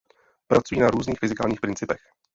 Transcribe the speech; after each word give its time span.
Pracují 0.47 0.81
na 0.81 0.89
různých 0.89 1.19
fyzikálních 1.19 1.61
principech. 1.61 1.99